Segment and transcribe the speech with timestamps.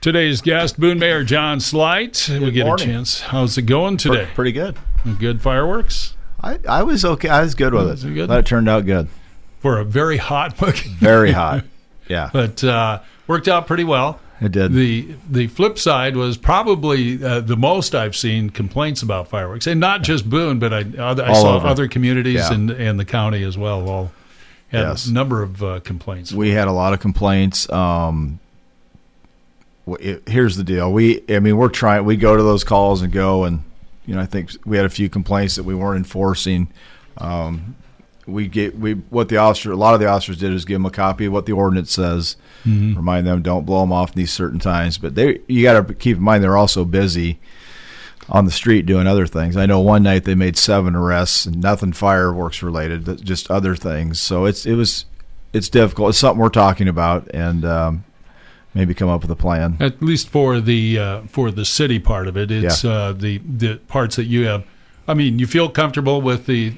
[0.00, 2.28] Today's guest, Boone Mayor John Slight.
[2.30, 2.88] we get morning.
[2.90, 3.20] a chance.
[3.20, 4.28] How's it going today?
[4.34, 4.76] Pretty good.
[5.18, 7.28] Good fireworks I, I was okay.
[7.28, 8.10] I was good with Was it.
[8.10, 8.30] it good?
[8.30, 9.08] That turned out good.
[9.60, 11.64] for a very hot Very hot.
[12.08, 14.20] Yeah, but uh, worked out pretty well.
[14.40, 14.72] it did.
[14.72, 19.80] The the flip side was probably uh, the most I've seen complaints about fireworks, and
[19.80, 21.66] not just Boone, but I, other, I saw over.
[21.66, 22.52] other communities Yeah.
[22.54, 23.88] and and the county as well.
[23.88, 24.12] All
[24.68, 25.06] had Yes.
[25.06, 26.32] a number of uh, complaints.
[26.32, 27.68] we had a lot of complaints.
[27.72, 28.38] Um,
[29.96, 30.92] it, here's the deal.
[30.92, 32.04] We, I mean, we're trying.
[32.04, 33.62] We go to those calls and go, and
[34.06, 36.68] you know, I think we had a few complaints that we weren't enforcing.
[37.18, 37.76] Um,
[38.26, 40.86] we get we what the officer, a lot of the officers did is give them
[40.86, 42.36] a copy of what the ordinance says.
[42.64, 42.94] Mhm.
[42.96, 44.98] Remind them don't blow them off in these certain times.
[44.98, 47.40] But they, you got to keep in mind they're also busy
[48.28, 49.56] on the street doing other things.
[49.56, 54.20] I know one night they made seven arrests and nothing fireworks related, just other things.
[54.20, 55.06] So it's it was
[55.54, 56.10] it's difficult.
[56.10, 58.04] It's something we're talking about and um,
[58.74, 59.76] maybe come up with a plan.
[59.80, 63.76] At least for the uh, for the city part of it, it's uh, the the
[63.88, 64.64] parts that you have.
[65.06, 66.74] I mean, you feel comfortable with the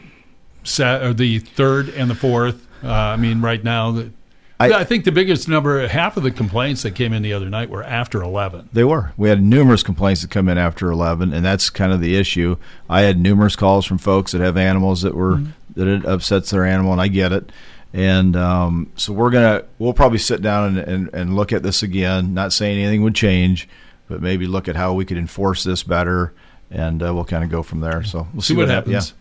[0.65, 2.67] sa- or the third and the fourth.
[2.83, 4.11] Uh, I mean, right now, the,
[4.59, 7.51] I, I- think the biggest number, half of the complaints that came in the other
[7.51, 8.69] night were after eleven.
[8.73, 9.13] They were.
[9.17, 12.57] We had numerous complaints that come in after eleven, and that's kind of the issue.
[12.89, 15.43] I had numerous calls from folks that have animals that were
[15.77, 17.51] that it upsets their animal, and I get it.
[17.93, 21.83] And um, so we're gonna we'll probably sit down and, and, and look at this
[21.83, 22.35] again.
[22.35, 23.69] Not saying anything would change,
[24.09, 26.33] but maybe look at how we could enforce this better,
[26.71, 28.05] and uh, we'll kind of go from there.
[28.05, 29.15] So we'll See what hap- happens.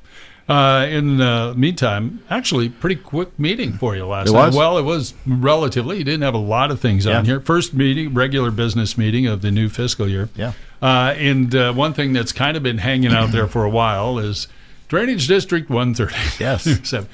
[0.47, 4.47] Uh, in the meantime, actually, pretty quick meeting for you last It night.
[4.47, 4.56] was?
[4.56, 6.00] Well, it was relatively.
[6.00, 7.40] You didn't have a lot of things on here.
[7.40, 10.30] First meeting, regular business meeting of the new fiscal year.
[10.36, 10.53] Yeah.
[10.81, 14.17] Uh, and uh, one thing that's kind of been hanging out there for a while
[14.17, 14.47] is
[14.88, 16.44] Drainage District 130.
[16.44, 16.66] Yes.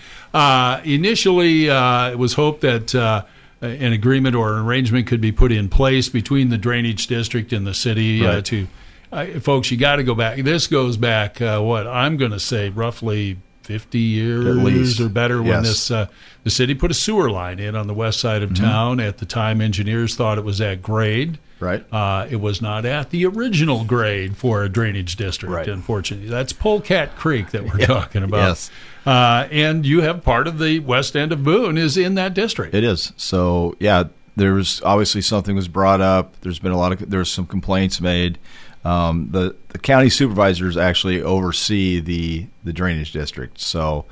[0.35, 3.23] Uh, initially, uh, it was hoped that uh,
[3.61, 7.65] an agreement or an arrangement could be put in place between the Drainage District and
[7.65, 8.45] the city uh, Right.
[8.45, 8.67] to.
[9.13, 10.37] Uh, folks, you got to go back.
[10.39, 14.99] This goes back, uh, what I'm going to say, roughly 50 years least.
[14.99, 16.07] or better when this uh,
[16.43, 18.99] the city put a sewer line in on the west side of town.
[18.99, 21.39] At the time, engineers thought it was at grade.
[21.59, 21.85] Right.
[21.91, 25.67] Uh, it was not at the original grade for a drainage district, Right.
[25.67, 26.27] unfortunately.
[26.29, 28.47] That's Polecat Creek that we're talking about.
[28.49, 28.71] Yes.
[29.05, 32.73] Uh, and you have part of the west end of Boone is in that district.
[32.75, 33.13] It is.
[33.15, 34.05] So yeah,
[34.35, 36.39] there was obviously something was brought up.
[36.41, 38.37] There's been a lot of there's some complaints made.
[38.83, 43.59] Um, the the county supervisors actually oversee the the drainage district.
[43.61, 44.05] So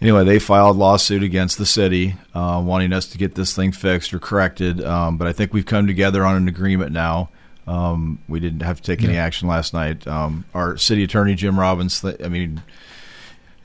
[0.00, 4.12] anyway, they filed lawsuit against the city, uh, wanting us to get this thing fixed
[4.14, 4.82] or corrected.
[4.84, 7.30] Um, but I think we've come together on an agreement now.
[7.66, 10.06] Um, we didn't have to take any action last night.
[10.06, 12.62] Um, our city attorney Jim Robbins, th- I mean,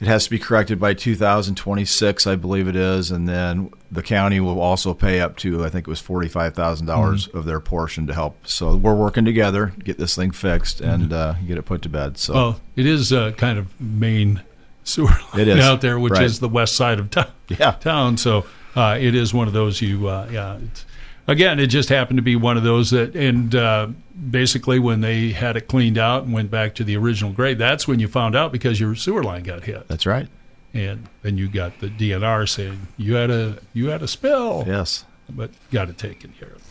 [0.01, 4.41] it has to be corrected by 2026, I believe it is, and then the county
[4.41, 7.37] will also pay up to I think it was forty-five thousand dollars Mm-hmm.
[7.37, 8.45] of their portion to help.
[8.45, 12.17] So we're working together, get this thing fixed, and uh, get it put to bed.
[12.17, 12.39] So Mm-hmm.
[12.41, 14.41] Well, it is uh, kind of main
[14.83, 15.59] sewer line It is.
[15.63, 16.23] out there, which Right.
[16.23, 17.27] is the west side of town.
[17.47, 18.17] yeah, town.
[18.17, 18.45] So
[18.75, 20.57] uh, it is one of those you, uh, yeah.
[20.57, 20.85] It's,
[21.27, 23.87] again, it just happened to be one of those that, and uh,
[24.29, 27.87] basically when they had it cleaned out and went back to the original grade, that's
[27.87, 30.27] when you found out because your sewer line got hit, that's right.
[30.73, 35.05] and then you got the DNR saying you had a you had a spill, Yes,
[35.29, 36.61] but got it taken care of.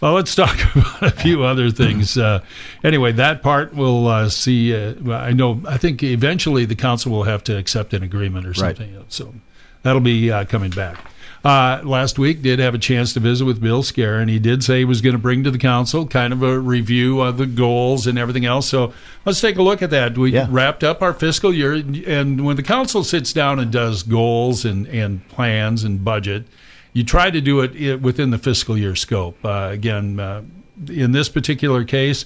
[0.00, 2.16] Well, let's talk about a few other things.
[2.18, 2.40] Uh,
[2.84, 4.74] anyway, that part we'll uh, see.
[4.74, 5.60] Uh, I know.
[5.66, 8.76] I think eventually the council will have to accept an agreement or Right.
[8.76, 9.04] something.
[9.08, 9.34] So
[9.82, 10.98] that'll be uh, coming back.
[11.44, 14.62] Uh, last week, did have a chance to visit with Bill Skare, and he did
[14.62, 17.46] say he was going to bring to the council kind of a review of the
[17.46, 18.68] goals and everything else.
[18.68, 18.92] So
[19.26, 20.16] let's take a look at that.
[20.16, 20.46] We Yeah.
[20.48, 21.72] wrapped up our fiscal year,
[22.06, 26.44] and when the council sits down and does goals and, and plans and budget,
[26.92, 29.38] you try to do it within the fiscal year scope.
[29.44, 30.42] Uh, again, uh,
[30.88, 32.24] in this particular case,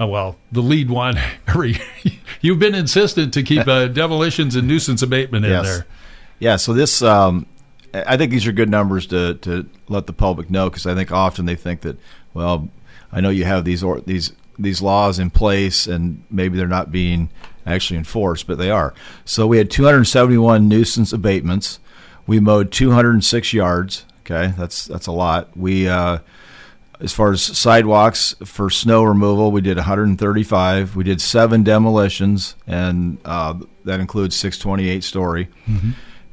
[0.00, 1.18] uh, well, the lead one,
[2.40, 5.64] you've been insistent to keep uh, demolitions and nuisance abatement in Yes.
[5.66, 5.86] there.
[6.38, 6.56] yeah.
[6.56, 7.46] So this, um,
[7.94, 11.10] I think these are good numbers to to let the public know because I think
[11.12, 11.96] often they think that
[12.34, 12.68] well,
[13.10, 16.90] I know you have these or these these laws in place and maybe they're not
[16.92, 17.30] being
[17.66, 18.92] actually enforced, but they are.
[19.24, 21.78] So we had 271 nuisance abatements.
[22.26, 24.04] We mowed 206 yards.
[24.28, 25.56] Okay, that's that's a lot.
[25.56, 26.18] We uh,
[27.00, 30.96] as far as sidewalks for snow removal, we did 135.
[30.96, 35.48] We did seven demolitions, and uh, that includes 628 story.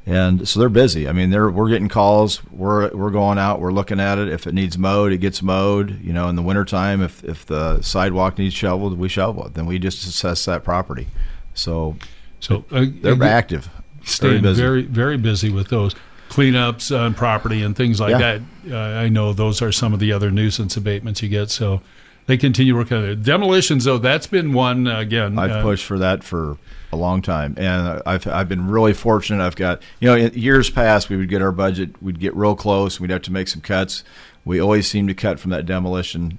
[0.06, 1.08] And so they're busy.
[1.08, 2.44] I mean, they're we're getting calls.
[2.52, 3.62] We're we're going out.
[3.62, 4.28] We're looking at it.
[4.28, 6.02] If it needs mowed, it gets mowed.
[6.04, 9.54] You know, in the wintertime, if if the sidewalk needs shoveled, we shovel it.
[9.54, 11.08] Then we just assess that property.
[11.54, 11.96] So
[12.42, 13.70] So uh, they're uh, active.
[14.04, 14.62] staying busy.
[14.62, 15.96] very very busy with those.
[16.34, 18.40] Cleanups on property and things like Yeah.
[18.66, 18.72] that.
[18.72, 21.50] Uh, I know those are some of the other nuisance abatements you get.
[21.52, 21.82] So
[22.26, 23.24] they continue working on it.
[23.24, 25.38] Demolitions, though, that's been one uh, again.
[25.38, 26.58] I've uh, pushed for that for
[26.92, 29.44] a long time, and I've I've been really fortunate.
[29.44, 32.56] I've got you know, in years past we would get our budget, we'd get real
[32.56, 34.04] close, we'd have to make some cuts.
[34.46, 36.38] We always seem to cut from that demolition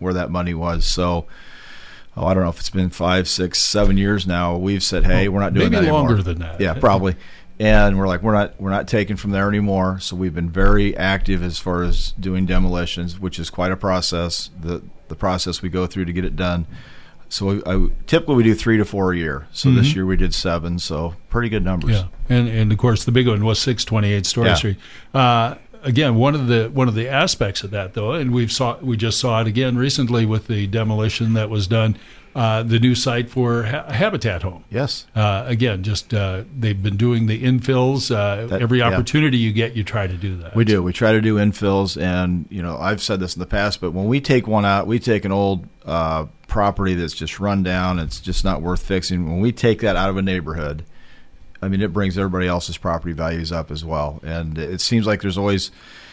[0.00, 0.84] where that money was.
[0.84, 1.26] So,
[2.16, 4.56] oh, I don't know if it's been five, six, seven years now.
[4.56, 6.24] We've said, hey, we're not doing maybe that longer anymore.
[6.34, 6.60] than that.
[6.60, 7.14] Yeah, probably.
[7.62, 10.00] And we're like, we're not we're not taking from there anymore.
[10.00, 14.50] So we've been very active as far as doing demolitions, which is quite a process.
[14.60, 16.66] The the process we go through to get it done.
[17.28, 19.46] So I, typically we do three to four a year.
[19.52, 20.80] So this year we did seven.
[20.80, 22.02] So pretty good numbers.
[22.02, 22.32] Mm-hmm.
[22.32, 24.54] Yeah, and and of course the big one was 628 Story Yeah.
[24.54, 24.76] Street.
[25.14, 25.54] Uh,
[25.84, 28.96] again, one of the one of the aspects of that though, and we've saw we
[28.96, 31.96] just saw it again recently with the demolition that was done,
[32.34, 34.64] uh, the new site for ha- Habitat Home.
[34.70, 35.06] Yes.
[35.14, 38.10] Uh, again, just uh, they've been doing the infills.
[38.14, 38.88] Uh, That- every yeah.
[38.88, 40.54] opportunity you get, you try to do that.
[40.56, 40.82] We do.
[40.82, 43.92] We try to do infills, and you know, I've said this in the past, but
[43.92, 47.98] when we take one out, we take an old uh, property that's just run down.
[47.98, 49.30] It's just not worth fixing.
[49.30, 50.84] When we take that out of a neighborhood,
[51.60, 54.20] I mean, it brings everybody else's property values up as well.
[54.24, 55.70] And it seems like there's always,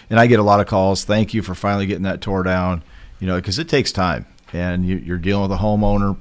[0.10, 1.06] and I get a lot of calls.
[1.06, 2.84] Thank you for finally getting that tore down.
[3.20, 6.16] You know, because it takes time, and you, you're dealing with a homeowner.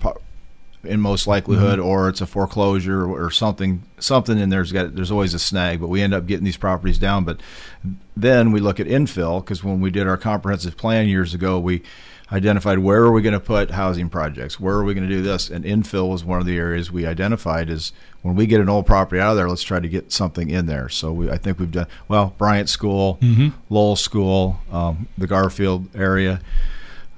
[0.85, 5.35] In most likelihood, or it's a foreclosure or something, something, and there's got there's always
[5.35, 5.81] a snag.
[5.81, 7.25] But we end up getting these properties down.
[7.25, 7.41] But
[8.17, 11.83] then we look at infill because when we did our comprehensive plan years ago, we
[12.31, 15.21] identified where are we going to put housing projects, where are we going to do
[15.21, 17.93] this, and infill was one of the areas we identified as
[18.23, 20.67] when we get an old property out of there, let's try to get something in
[20.67, 20.89] there.
[20.89, 22.35] So we, I think we've done well.
[22.39, 23.19] Bryant School,
[23.69, 26.41] Lowell School, um, the Garfield area.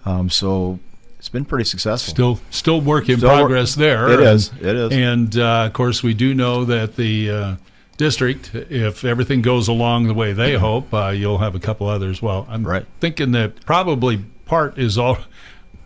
[0.07, 0.79] Um, so
[1.20, 2.11] it's been pretty successful.
[2.12, 4.08] Still, still work in Still work- progress there.
[4.11, 4.50] It is.
[4.61, 4.90] It is.
[4.93, 7.56] And uh, of course, we do know that the uh,
[7.99, 12.22] district, if everything goes along the way they hope, uh, you'll have a couple others.
[12.22, 12.87] Well, I'm Right.
[13.00, 15.19] thinking that probably part is all.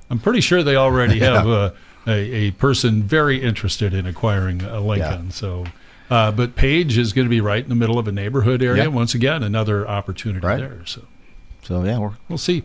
[0.08, 1.74] I'm pretty sure they already have a,
[2.06, 5.32] a, a person very interested in acquiring a Lincoln.
[5.32, 5.64] So,
[6.10, 8.84] uh, but Page is going to be right in the middle of a neighborhood area.
[8.84, 8.88] Yeah.
[8.88, 10.60] Once again, another opportunity Right.
[10.60, 10.82] there.
[10.84, 11.02] So
[11.64, 12.62] so yeah, we're we'll see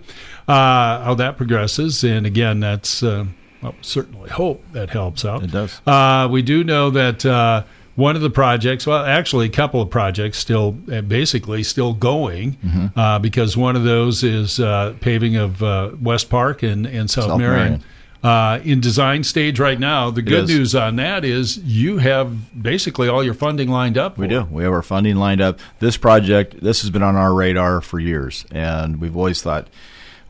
[0.48, 2.04] uh, how that progresses.
[2.04, 3.25] And again, that's uh,
[3.62, 5.44] well, certainly hope that helps out.
[5.44, 5.81] it does.
[5.86, 7.63] Uh, we do know that uh,
[7.96, 12.54] one of the projects, well, actually, a couple of projects still uh, basically still going
[12.54, 12.98] Mm-hmm.
[13.00, 17.25] uh, because one of those is uh, paving of uh, West Park and, and South,
[17.25, 17.56] South Marion.
[17.57, 17.84] Marion.
[18.21, 20.10] Uh, in design stage right now.
[20.10, 24.18] The good news on that is you have basically all your funding lined up.
[24.18, 24.44] We do.
[24.51, 25.57] We have our funding lined up.
[25.80, 29.69] This project, this has been on our radar for years, and we've always thought,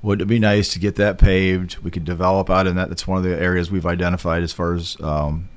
[0.04, 1.80] would it be nice to get that paved?
[1.80, 2.90] We could develop out in that.
[2.90, 5.50] That's one of the areas we've identified as far as um,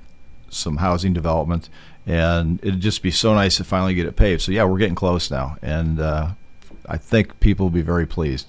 [0.49, 1.69] some housing development,
[2.06, 4.40] and it'd just be so nice to finally get it paved.
[4.40, 6.31] So yeah, we're getting close now, and uh,
[6.88, 8.46] I think people will be very pleased.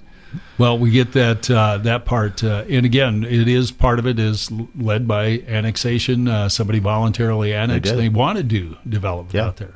[0.58, 4.18] Well, we get that uh, that part, uh, and again, it is part of it
[4.18, 6.28] is led by annexation.
[6.28, 7.92] Uh, somebody voluntarily annexed.
[7.92, 7.98] did.
[7.98, 9.46] They, want to do development Yeah.
[9.46, 9.74] out there,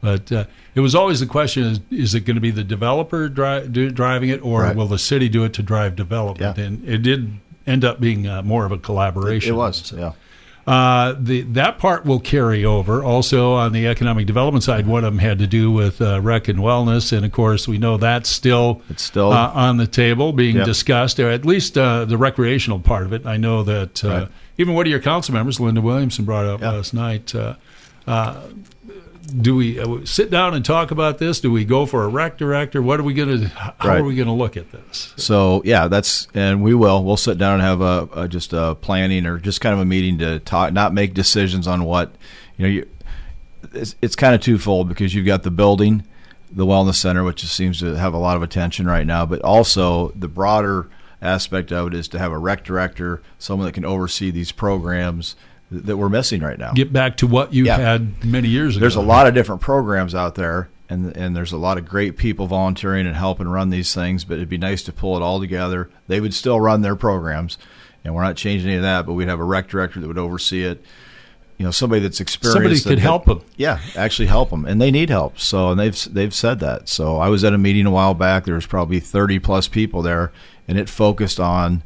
[0.00, 0.44] but uh,
[0.74, 3.90] it was always the question: is, is it going to be the developer dri- do,
[3.90, 4.76] driving it, or Right.
[4.76, 6.56] will the city do it to drive development?
[6.58, 6.64] Yeah.
[6.64, 7.32] And it did
[7.66, 9.54] end up being uh, more of a collaboration.
[9.54, 10.12] It was, So, yeah.
[10.68, 13.02] Uh, the that part will carry over.
[13.02, 16.48] Also on the economic development side, one of them had to do with uh, rec
[16.48, 20.32] and wellness, and of course we know that's still It's still uh, on the table
[20.32, 20.66] being Yep.
[20.66, 23.24] discussed, or at least uh, the recreational part of it.
[23.26, 24.28] I know that uh, Right.
[24.58, 26.72] even one of your council members, Linda Williamson, brought up Yeah.
[26.72, 27.34] last night.
[29.28, 31.40] Do we uh, sit down and talk about this?
[31.40, 32.80] Do we go for a rec director?
[32.80, 33.48] What are we going to?
[33.48, 34.00] How Right.
[34.00, 35.12] are we going to look at this?
[35.16, 37.04] So yeah, that's and we will.
[37.04, 39.84] We'll sit down and have a, a just a planning or just kind of a
[39.84, 42.14] meeting to talk, not make decisions on what
[42.56, 42.72] you know.
[42.72, 42.88] You,
[43.74, 46.04] it's, it's kind of twofold because you've got the building,
[46.50, 49.42] the wellness center, which just seems to have a lot of attention right now, but
[49.42, 50.88] also the broader
[51.20, 55.34] aspect of it is to have a rec director, someone that can oversee these programs
[55.70, 56.72] that, we're missing right now.
[56.72, 57.76] Get back to what you Yeah.
[57.78, 58.80] had many years ago.
[58.80, 62.16] There's a lot of different programs out there, and and there's a lot of great
[62.16, 64.24] people volunteering and helping run these things.
[64.24, 65.90] But it'd be nice to pull it all together.
[66.06, 67.58] They would still run their programs,
[68.04, 69.06] and we're not changing any of that.
[69.06, 70.82] But we'd have a rec director that would oversee it.
[71.58, 72.54] You know, somebody that's experienced.
[72.54, 73.40] Somebody could that- help them.
[73.56, 75.40] Yeah, actually help them, and they need help.
[75.40, 76.88] So, and they've they've said that.
[76.88, 78.44] So, I was at a meeting a while back.
[78.44, 80.30] There was probably thirty plus people there,
[80.68, 81.82] and it focused on,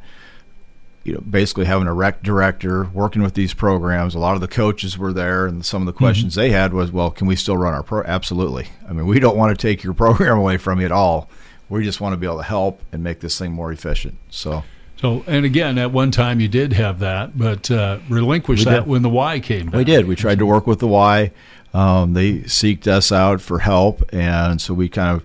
[1.04, 4.14] you know, basically having a rec director working with these programs.
[4.14, 6.92] A lot of the coaches were there, and some of the questions they had was,
[6.92, 8.68] "Well, can we still run our pro?" Absolutely.
[8.88, 11.28] I mean, we don't want to take your program away from you at all.
[11.68, 14.18] We just want to be able to help and make this thing more efficient.
[14.30, 14.62] So,
[14.96, 19.02] So, and again, at one time you did have that, but uh, relinquished that when
[19.02, 19.74] the Y came back.
[19.74, 20.06] We did.
[20.06, 21.32] We tried to work with the Y.
[21.74, 25.24] Um, they seeked us out for help, and so we kind of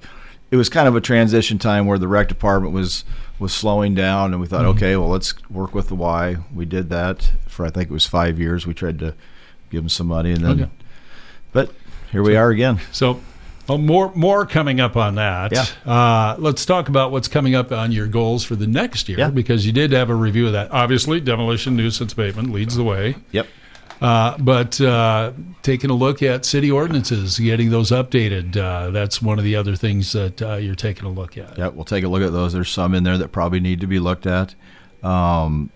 [0.50, 3.04] it was kind of a transition time where the rec department was
[3.40, 4.76] was slowing down, and we thought, Mhm.
[4.76, 6.38] okay, well, let's work with the Y.
[6.54, 8.66] We did that for I think it was five years.
[8.66, 9.14] We tried to
[9.70, 10.70] give them some money, and then, Okay.
[11.52, 11.72] but
[12.12, 12.80] here we are again.
[12.92, 13.20] So,
[13.68, 15.52] well, more more coming up on that.
[15.52, 15.66] Yeah.
[15.92, 19.30] Uh, let's talk about what's coming up on your goals for the next year, Yeah.
[19.30, 20.72] because you did have a review of that.
[20.72, 23.18] Obviously, demolition, nuisance abatement leads the way.
[23.34, 23.48] Yep.
[24.02, 25.32] Uh, but uh,
[25.64, 29.76] taking a look at city ordinances, getting those updated, uh, that's one of the other
[29.76, 31.58] things that uh, you're taking a look at.
[31.58, 32.54] Yep, we'll take a look at those.
[32.54, 34.54] There's some in there that probably need to be looked at.
[35.04, 35.72] Um,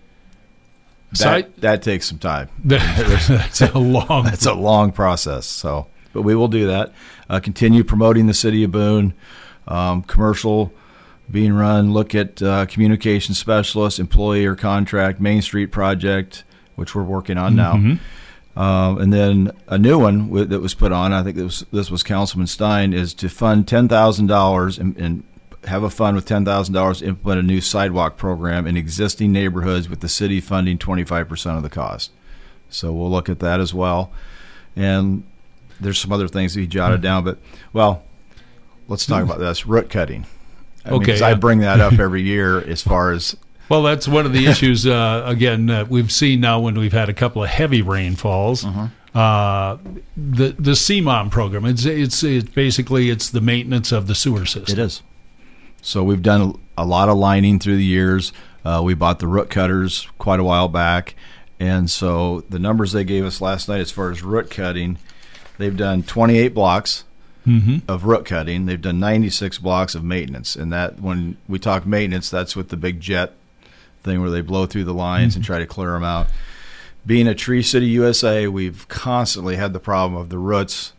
[1.18, 2.48] that, that takes some time.
[2.64, 4.24] that's a long.
[4.24, 5.46] That's a long process.
[5.46, 6.92] So, but we will do that.
[7.28, 9.14] Uh, continue promoting the city of Boone.
[9.66, 10.72] Um, commercial
[11.30, 11.92] being run.
[11.92, 16.44] Look at uh, communication specialist, employee or contract, Main Street project,
[16.76, 17.74] which we're working on now.
[17.74, 17.98] Mhm.
[18.54, 21.90] Um, and then a new one wi- that was put on, I think this, this
[21.90, 25.22] was Councilman Stein, is to fund ten thousand dollars and, and
[25.64, 29.32] have a fund with ten thousand dollars to implement a new sidewalk program in existing
[29.32, 32.10] neighborhoods with the city funding twenty five percent of the cost.
[32.68, 34.12] So we'll look at that as well.
[34.76, 35.22] And
[35.80, 37.04] there's some other things that he jotted Hmm.
[37.04, 37.38] down, but
[37.72, 38.02] well,
[38.88, 40.26] let's talk about this root cutting.
[40.84, 43.34] I mean, Okay, 'cause I bring that up every year as far as
[43.68, 44.86] Well, that's one of the issues.
[44.86, 48.64] Uh, again, uh, we've seen now when we've had a couple of heavy rainfalls.
[48.64, 48.86] Mm-hmm.
[49.16, 49.76] Uh,
[50.16, 51.64] the the CMOM program.
[51.66, 54.78] It's it's it's basically it's the maintenance of the sewer system.
[54.78, 55.02] It is.
[55.82, 58.32] So we've done a lot of lining through the years.
[58.64, 61.14] Uh, we bought the root cutters quite a while back,
[61.60, 64.98] and so the numbers they gave us last night as far as root cutting,
[65.58, 67.04] they've done 28 blocks
[67.44, 67.78] Mm-hmm.
[67.90, 68.66] of root cutting.
[68.66, 72.76] They've done 96 blocks of maintenance, and that when we talk maintenance, that's with the
[72.76, 73.32] big jet
[74.02, 76.28] thing where they blow through the lines and try to clear them out.
[77.04, 80.92] Being a Tree City, USA, we've constantly had the problem of the roots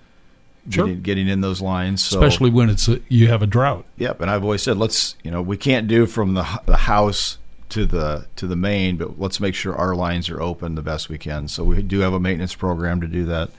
[0.70, 0.86] Sure.
[0.86, 2.02] getting, getting in those lines.
[2.04, 3.86] So Especially when it's uh, you have a drought.
[3.98, 7.38] Yep, and I've always said let's you know we can't do from the the house
[7.70, 11.10] to the to the main, but let's make sure our lines are open the best
[11.10, 11.50] we can.
[11.50, 13.50] So we do have a maintenance program to do that.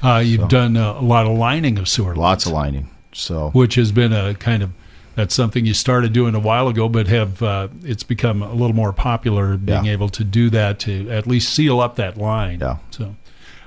[0.00, 2.90] Uh, you've So- done uh, a lot of lining of sewer Lots of lining.
[3.12, 4.70] So which has been a kind of
[5.14, 8.74] that's something you started doing a while ago, but have uh, it's become a little
[8.76, 9.92] more popular being Yeah.
[9.92, 12.60] able to do that to at least seal up that line.
[12.60, 12.76] Yeah.
[12.90, 13.14] So,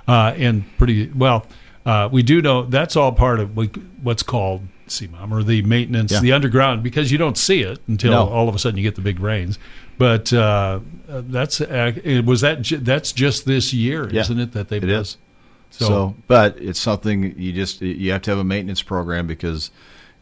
[0.07, 1.45] uh, and pretty well,
[1.85, 3.55] uh, we do know that's all part of
[4.01, 6.19] what's called CMOM or the maintenance, Yeah.
[6.19, 8.27] the underground, because you don't see it until No.
[8.27, 9.57] all of a sudden you get the big rains.
[9.97, 11.93] But uh, that's uh,
[12.25, 14.51] was that that's just this year, Yeah, isn't it?
[14.51, 15.15] That they've it?
[15.71, 19.71] So, So, but it's something you just you have to have a maintenance program because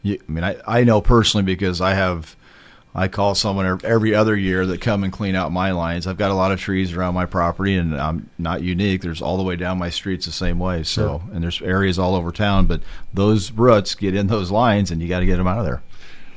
[0.04, 2.36] you, I mean I, I know personally because I have
[2.94, 6.06] I call someone every other year that come and clean out my lines.
[6.06, 9.02] I've got a lot of trees around my property and I'm not unique.
[9.02, 10.84] There's all the way down my streets the same way.
[10.84, 12.82] So and there's areas all over town, but
[13.12, 15.82] those roots get in those lines and you got to get them out of there.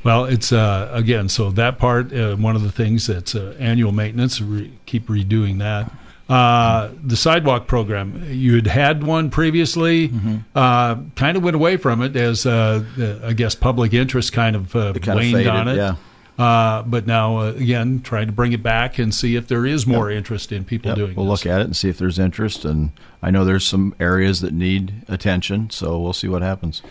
[0.04, 3.92] Well, it's uh, again, so that part, uh, one of the things that's uh, annual
[3.92, 5.92] maintenance, re- keep redoing that.
[6.30, 10.36] Uh, the sidewalk program, you had had one previously, Mm-hmm.
[10.56, 12.84] uh, kind of went away from it as, uh,
[13.24, 15.48] I guess, public interest kind of uh, It kind of waned faded.
[15.48, 15.76] on it.
[15.78, 15.96] Yeah.
[16.38, 19.88] Uh, but now, uh, again, trying to bring it back and see if there is
[19.88, 21.46] more interest in people Yep, doing we'll this.
[21.46, 22.64] look at it and see if there's interest.
[22.64, 22.92] And
[23.24, 26.84] I know there's some areas that need attention, so we'll see what happens.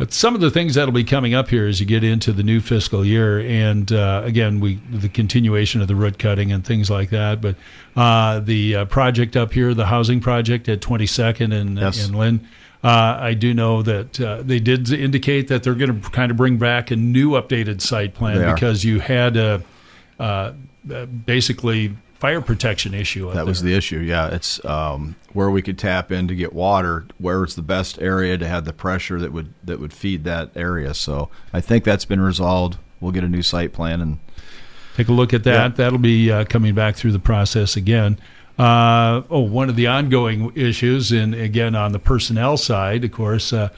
[0.00, 2.42] But some of the things that'll be coming up here as you get into the
[2.42, 6.88] new fiscal year, and uh, again, we the continuation of the root cutting and things
[6.88, 7.42] like that.
[7.42, 7.56] But
[7.94, 12.02] uh, the uh, project up here, the housing project at 22nd and Yes.
[12.06, 12.48] and Lynn,
[12.82, 16.36] uh, I do know that uh, they did indicate that they're going to kind of
[16.38, 18.54] bring back a new updated site plan They are.
[18.54, 19.62] because you had a
[20.18, 20.54] uh,
[20.90, 23.32] uh, basically fire protection issue.
[23.32, 23.72] That was there.
[23.72, 23.98] the issue.
[23.98, 27.06] Yeah, it's um, where we could tap in to get water.
[27.18, 30.50] Where it's the best area to have the pressure that would that would feed that
[30.54, 30.94] area.
[30.94, 32.78] So I think that's been resolved.
[33.00, 34.18] We'll get a new site plan and
[34.96, 35.52] Take a look at that.
[35.52, 35.68] Yeah.
[35.68, 38.18] That'll be uh, coming back through the process again.
[38.58, 43.52] Uh, oh, one of the ongoing issues, and again on the personnel side, of course,
[43.54, 43.70] uh,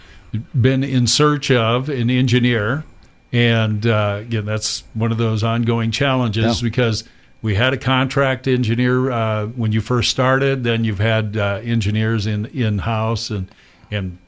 [0.61, 2.83] been in search of an engineer,
[3.31, 6.69] and uh, again, that's one of those ongoing challenges Yeah.
[6.69, 7.05] because
[7.43, 10.65] we had a contract engineer uh, when you first started.
[10.65, 13.51] Then you've had uh, engineers in in house, and
[13.91, 14.19] and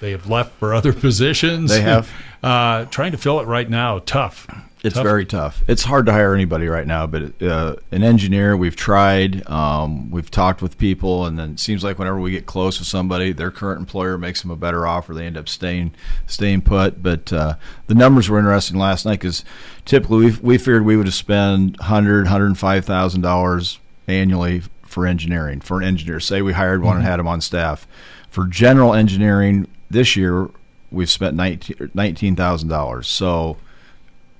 [0.00, 1.70] they have left for other positions.
[1.70, 2.10] They have.
[2.42, 3.98] uh, trying to fill it right now.
[4.00, 4.46] Tough.
[4.84, 5.02] It's Tough.
[5.02, 5.64] very tough.
[5.66, 7.06] It's hard to hire anybody right now.
[7.06, 9.48] But uh, an engineer, we've tried.
[9.48, 12.86] Um, we've talked with people, and then it seems like whenever we get close with
[12.86, 15.14] somebody, their current employer makes them a better offer.
[15.14, 15.94] They end up staying
[16.26, 17.02] staying put.
[17.02, 17.54] But uh,
[17.86, 19.42] the numbers were interesting last night because
[19.86, 25.06] typically we we figured we would have spent hundred hundred five thousand dollars annually for
[25.06, 26.20] engineering for an engineer.
[26.20, 27.86] Say we hired one and had him on staff.
[28.28, 30.50] For general engineering this year,
[30.90, 33.08] we've spent nineteen thousand dollars.
[33.08, 33.56] So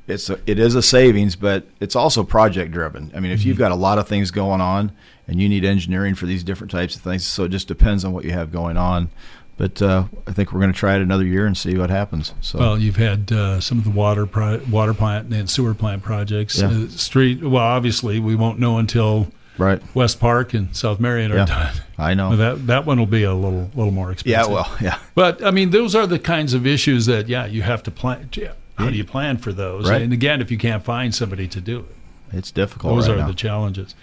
[0.06, 3.10] it's a, it is a savings, but it's also project driven.
[3.14, 4.92] I mean, if you've got a lot of things going on
[5.26, 8.12] and you need engineering for these different types of things, so it just depends on
[8.12, 9.10] what you have going on.
[9.56, 12.34] But uh, I think we're going to try it another year and see what happens.
[12.40, 12.58] So.
[12.58, 16.60] Well, you've had uh, some of the water pro- water plant and sewer plant projects.
[16.60, 16.70] Yeah.
[16.70, 17.40] Uh, street.
[17.40, 19.80] Well, obviously, we won't know until right.
[19.94, 21.44] West Park and South Marion are Yeah.
[21.46, 21.74] done.
[21.96, 22.34] I know.
[22.36, 24.50] That that one will be a little little more expensive.
[24.50, 24.52] yeah.
[24.52, 24.76] Well.
[24.80, 24.98] Yeah.
[25.14, 28.28] But I mean, those are the kinds of issues that yeah, you have to plan.
[28.76, 29.88] How do you plan for those?
[29.88, 30.02] Right.
[30.02, 32.94] And again, if you can't find somebody to do it, It's difficult.
[32.96, 33.26] those right are now.
[33.28, 33.94] the challenges.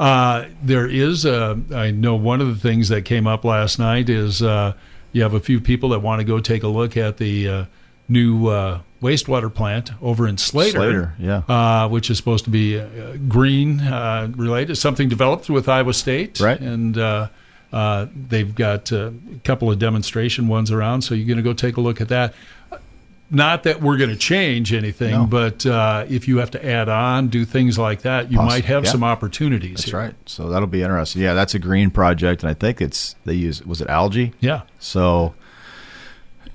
[0.00, 4.08] Uh, there is, uh, I know one of the things that came up last night
[4.08, 4.72] is uh,
[5.12, 7.64] you have a few people that want to go take a look at the uh,
[8.08, 10.78] new uh, wastewater plant over in Slater.
[10.78, 11.42] Slater, yeah.
[11.48, 12.86] Uh, which is supposed to be uh,
[13.28, 16.40] green uh, related, something developed with Iowa State.
[16.40, 16.58] Right.
[16.58, 17.28] And uh,
[17.72, 19.12] uh, they've got a
[19.44, 22.34] couple of demonstration ones around, so you're going to go take a look at that.
[23.30, 25.26] Not that we're going to change anything, No.
[25.26, 28.64] but uh, if you have to add on, do things like that, you Poss- might
[28.66, 28.90] have yeah.
[28.90, 29.78] some opportunities.
[29.78, 29.98] That's here.
[29.98, 30.14] right.
[30.26, 31.22] So that'll be interesting.
[31.22, 34.34] Yeah, that's a green project, and I think it's they use was it algae.
[34.40, 34.62] Yeah.
[34.78, 35.34] So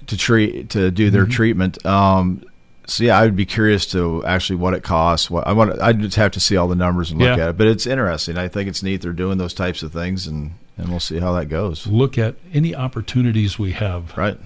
[0.08, 1.32] to treat to do their Mm-hmm.
[1.32, 1.86] treatment.
[1.86, 2.44] Um,
[2.88, 5.30] so yeah, I would be curious to actually what it costs.
[5.30, 7.44] What I want, I just have to see all the numbers and look Yeah.
[7.46, 7.58] at it.
[7.58, 8.38] But it's interesting.
[8.38, 11.34] I think it's neat they're doing those types of things, and and we'll see how
[11.34, 11.86] that goes.
[11.88, 14.16] Look at any opportunities we have.
[14.18, 14.38] Right.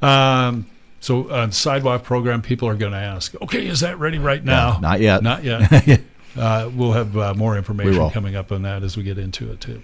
[0.00, 0.66] Um,
[1.02, 4.42] so on the sidewalk program, people are going to ask, okay, is that ready right
[4.42, 4.78] now?
[4.80, 5.20] not yet.
[5.20, 6.00] Not yet.
[6.36, 9.60] uh, we'll have uh, more information coming up on that as we get into it
[9.60, 9.82] too.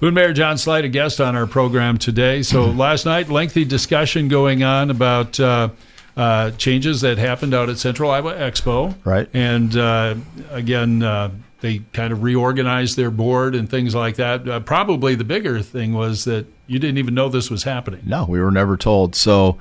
[0.00, 2.42] Boone Mayor John Slight, a guest on our program today.
[2.42, 5.68] So last night, lengthy discussion going on about uh,
[6.16, 8.96] uh, changes that happened out at Central Iowa Expo.
[9.04, 9.28] Right.
[9.32, 10.16] And uh,
[10.50, 11.30] again, uh,
[11.60, 14.48] they kind of reorganized their board and things like that.
[14.48, 18.02] Uh, probably the bigger thing was that you didn't even know this was happening.
[18.04, 19.14] No, we were never told.
[19.14, 19.58] So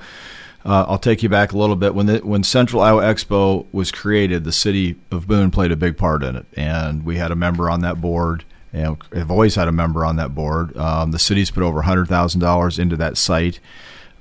[0.65, 1.93] uh, I'll take you back a little bit.
[1.93, 5.95] When the, when Central Iowa Expo was created, the city of Boone played a big
[5.95, 8.43] part in it, and we had a member on that board.
[8.73, 10.75] And have always had a member on that board.
[10.75, 13.61] Um, the city's put over hundred thousand dollars into that site,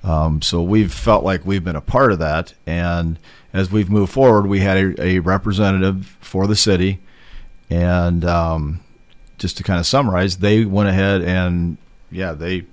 [0.04, 2.54] um, so we've felt like we've been a part of that.
[2.64, 3.18] And
[3.52, 7.00] as we've moved forward, we had a, a representative for the city,
[7.68, 8.80] and um,
[9.38, 11.78] just to kind of summarize, they went ahead and
[12.10, 12.66] yeah, they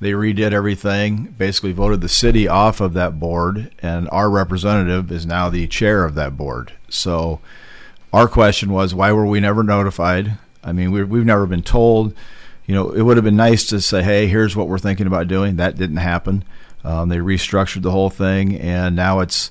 [0.00, 5.26] they redid everything, basically voted the city off of that board, and our representative is
[5.26, 6.72] now the chair of that board.
[6.88, 7.40] So
[8.12, 10.38] our question was, why were we never notified?
[10.62, 12.14] I mean, we, we've never been told.
[12.66, 15.26] You know, it would have been nice to say, hey, here's what we're thinking about
[15.26, 15.56] doing.
[15.56, 16.44] That didn't happen.
[16.84, 19.50] Um, they restructured the whole thing, and now it's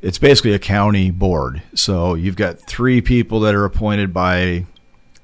[0.00, 1.62] it's basically a county board.
[1.74, 4.66] So you've got three people that are appointed by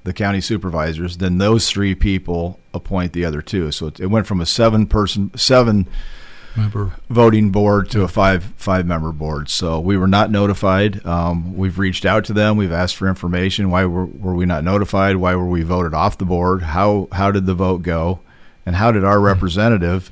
[0.03, 1.17] the county supervisors.
[1.17, 3.71] Then those three people appoint the other two.
[3.71, 5.87] So it, it went from a seven person, seven
[6.55, 9.49] Remember, voting board to a five five member board.
[9.49, 11.05] So we were not notified.
[11.05, 12.55] Um, we've reached out to them.
[12.55, 13.71] We've asked for information.
[13.71, 15.17] Why were, were we not notified?
[15.17, 16.61] Why were we voted off the board?
[16.61, 18.19] How how did the vote go?
[18.65, 20.11] And how did our representative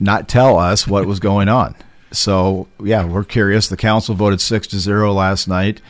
[0.00, 1.74] not tell us what was going on?
[2.12, 3.68] So yeah, we're curious.
[3.68, 5.80] The council voted six to zero last night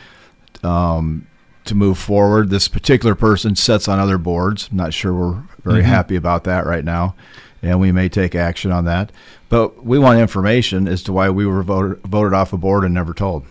[0.63, 1.27] um,
[1.65, 2.49] to move forward.
[2.49, 4.69] This particular person sits on other boards.
[4.71, 5.85] I'm not sure we're very Mhm.
[5.87, 7.15] happy about that right now,
[7.61, 9.11] and we may take action on that.
[9.49, 12.93] But we want information as to why we were voted voted off a board and
[12.93, 13.43] never told.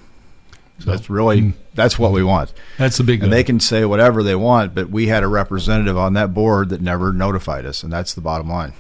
[0.81, 1.53] So that's really Mm.
[1.75, 2.53] that's what we want.
[2.77, 5.97] that's the big And they can say whatever they want, but we had a representative
[5.97, 8.73] on that board that never notified us, and that's the bottom line.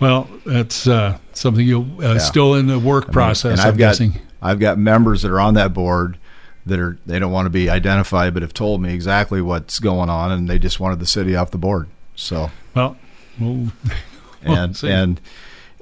[0.00, 2.18] Well, that's uh, something you uh, Yeah.
[2.18, 3.52] still in the work I mean, process.
[3.52, 4.14] and I'm I've got guessing.
[4.42, 6.18] I've got members that are on that board
[6.68, 10.08] that are they don't want to be identified, but have told me exactly what's going
[10.08, 11.88] on, and they just wanted the city off the board.
[12.14, 12.96] So Well,
[13.38, 13.72] we'll
[14.46, 14.88] Well, and see.
[14.90, 15.20] and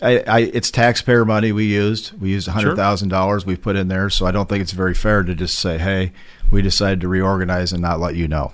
[0.02, 2.18] I, I it's taxpayer money we used.
[2.20, 4.94] We used hundred thousand dollars we put in there, so I don't think it's very
[4.94, 6.12] fair to just say, "Hey,
[6.50, 8.52] we decided to reorganize and not let you know."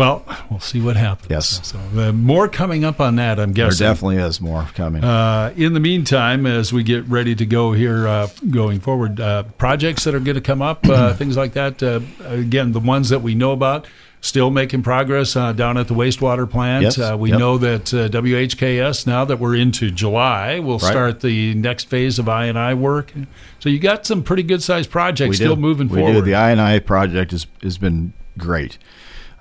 [0.00, 1.28] Well, we'll see what happens.
[1.30, 1.60] Yes.
[1.66, 3.38] So uh, more coming up on that.
[3.38, 3.84] I'm guessing.
[3.84, 5.04] There definitely is more coming.
[5.04, 9.44] Uh, in the meantime, as we get ready to go here uh, going forward, uh,
[9.58, 11.82] projects that are going to come up, uh, things like that.
[11.82, 13.86] Uh, again, the ones that we know about,
[14.22, 16.82] still making progress uh, down at the wastewater plant.
[16.82, 16.98] Yes.
[16.98, 17.38] Uh, we Yep.
[17.38, 20.90] know that uh, WHKS, now that we're into July, will Right.
[20.90, 23.12] start the next phase of I and I work.
[23.60, 25.60] So you got some pretty good sized projects still do.
[25.60, 26.12] moving we forward.
[26.14, 26.22] do.
[26.22, 28.78] The I and I project has has been great.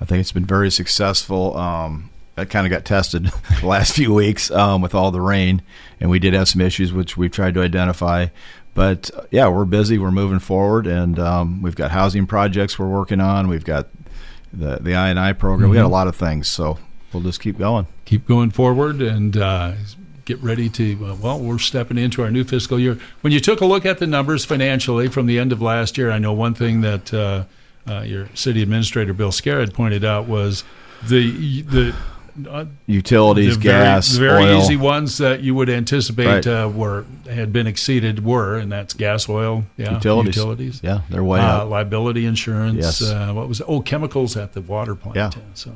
[0.02, 1.58] I think it's been very successful.
[1.58, 3.26] Um, that kind of got tested
[3.62, 5.62] the last few weeks um, with all the rain,
[6.00, 8.28] and we did have some issues which we've tried to identify.
[8.74, 9.98] But uh, yeah, we're busy.
[9.98, 13.48] We're moving forward, and um, we've got housing projects we're working on.
[13.50, 13.88] We've got
[14.54, 15.70] the the I and I program.
[15.70, 16.80] We got a lot of things, so
[17.14, 17.88] we'll just keep going.
[18.06, 19.74] keep going forward and uh,
[20.26, 23.62] get ready to uh, well we're stepping into our new fiscal year when you took
[23.62, 26.54] a look at the numbers financially from the end of last year i know one
[26.54, 27.44] thing that uh,
[27.88, 30.64] uh, your city administrator bill Skare had pointed out was
[31.08, 31.96] the the
[32.50, 34.60] uh, Utilities, the very, gas, very oil.
[34.62, 36.48] easy ones that you would anticipate Right.
[36.48, 40.36] uh, were had been exceeded were, and that's gas, oil, yeah, Utilities.
[40.38, 41.70] utilities, Yeah, they're way uh, up.
[41.70, 42.78] liability insurance.
[42.78, 43.02] Yes.
[43.02, 43.66] Uh, what was it?
[43.68, 45.18] oh chemicals at the water plant?
[45.18, 45.32] Yeah.
[45.54, 45.74] so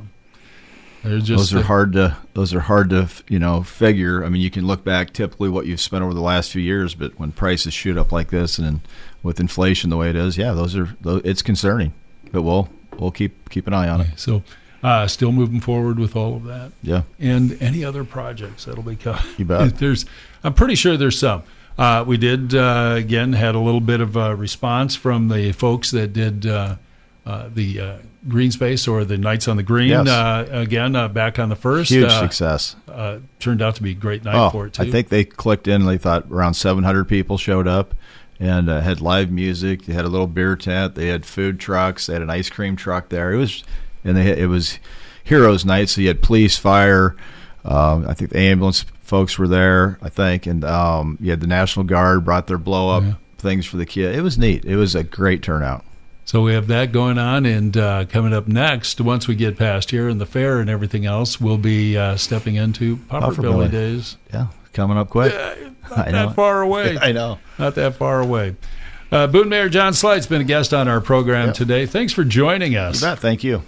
[1.03, 4.23] they're just Those are hard to those are hard to you know figure.
[4.23, 6.95] I mean, you can look back typically what you've spent over the last few years,
[6.95, 8.79] but when prices shoot up like this and
[9.21, 11.93] with inflation the way it is, yeah, those are it's concerning.
[12.31, 14.07] But we'll we'll keep keep an eye on it.
[14.17, 14.43] So,
[14.81, 18.95] uh, still moving forward with all of that, Yeah, and any other projects that'll be
[18.95, 19.21] coming.
[19.37, 19.77] You bet.
[19.79, 20.05] There's,
[20.43, 21.43] I'm pretty sure there's some.
[21.77, 25.91] Uh, we did uh, again had a little bit of a response from the folks
[25.91, 26.75] that did uh,
[27.25, 29.89] uh, the uh, green space or the Nights on the Green.
[29.89, 30.07] Yes.
[30.07, 31.91] Uh, again, uh, back on the first.
[31.91, 32.75] huge uh, success.
[32.87, 34.83] Uh, turned out to be a great night Oh, for it too.
[34.83, 35.81] I think they clicked in.
[35.81, 37.93] and They thought around 700 people showed up,
[38.39, 39.83] and uh, had live music.
[39.85, 40.95] They had a little beer tent.
[40.95, 42.05] They had food trucks.
[42.07, 43.33] They had an ice cream truck there.
[43.33, 43.63] It was,
[44.03, 44.79] and they it was
[45.23, 45.89] Heroes Night.
[45.89, 47.15] So you had police, fire.
[47.65, 49.97] Um, I think the ambulance folks were there.
[50.01, 53.13] I think, and um, you had the National Guard brought their blow up Yeah.
[53.37, 54.15] things for the kid.
[54.15, 54.65] It was neat.
[54.65, 55.83] It was a great turnout.
[56.25, 59.91] So we have that going on, and uh, coming up next, once we get past
[59.91, 63.67] here and the fair and everything else, we'll be uh, stepping into Puffer Puffer Billy
[63.67, 63.69] Billy.
[63.69, 64.17] days.
[64.33, 65.33] Yeah, coming up quick.
[65.33, 66.33] Not I that it.
[66.33, 66.97] far away.
[67.01, 67.39] I know.
[67.59, 68.55] Not that far away.
[69.11, 71.55] Uh, Boone Mayor John Slight's been a guest on our program Yep.
[71.55, 71.85] today.
[71.85, 73.01] Thanks for joining us.
[73.01, 73.19] You bet.
[73.19, 73.63] Thank you.